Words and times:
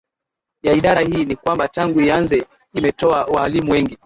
ya 0.63 0.73
Idara 0.73 1.01
hii 1.01 1.25
ni 1.25 1.35
kwamba 1.35 1.67
tangu 1.67 2.01
ianze 2.01 2.45
Imetoa 2.73 3.25
waalimu 3.25 3.71
wengi 3.71 3.97